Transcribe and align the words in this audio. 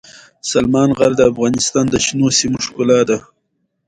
سلیمان 0.51 0.89
غر 0.97 1.11
د 1.17 1.21
افغانستان 1.31 1.85
د 1.89 1.95
شنو 2.05 2.27
سیمو 2.37 2.57
ښکلا 2.65 2.99
ده. 3.09 3.17